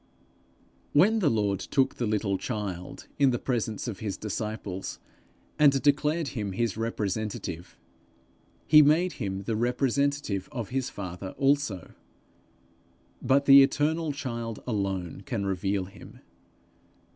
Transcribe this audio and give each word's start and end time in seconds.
When 0.93 1.19
the 1.19 1.29
Lord 1.29 1.59
took 1.59 1.97
the 1.97 2.07
little 2.07 2.39
child 2.39 3.07
in 3.19 3.29
the 3.29 3.37
presence 3.37 3.87
of 3.87 3.99
his 3.99 4.17
disciples, 4.17 4.97
and 5.59 5.79
declared 5.79 6.29
him 6.29 6.53
his 6.53 6.75
representative, 6.75 7.77
he 8.65 8.81
made 8.81 9.13
him 9.21 9.43
the 9.43 9.55
representative 9.55 10.49
of 10.51 10.69
his 10.69 10.89
father 10.89 11.35
also; 11.37 11.93
but 13.21 13.45
the 13.45 13.61
eternal 13.61 14.11
child 14.11 14.59
alone 14.65 15.21
can 15.27 15.45
reveal 15.45 15.85
him. 15.85 16.21